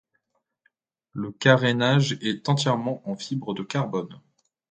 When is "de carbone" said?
3.53-4.19